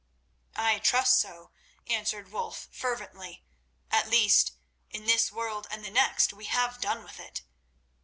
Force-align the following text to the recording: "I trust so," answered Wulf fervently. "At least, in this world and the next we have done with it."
"I 0.55 0.79
trust 0.79 1.19
so," 1.19 1.51
answered 1.85 2.31
Wulf 2.31 2.67
fervently. 2.71 3.43
"At 3.91 4.09
least, 4.09 4.53
in 4.89 5.05
this 5.05 5.31
world 5.31 5.67
and 5.69 5.85
the 5.85 5.91
next 5.91 6.33
we 6.33 6.45
have 6.45 6.81
done 6.81 7.03
with 7.03 7.19
it." 7.19 7.43